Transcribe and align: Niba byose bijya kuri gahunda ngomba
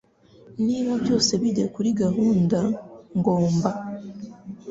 Niba 0.65 0.93
byose 1.03 1.31
bijya 1.41 1.65
kuri 1.75 1.89
gahunda 2.01 2.59
ngomba 3.17 3.69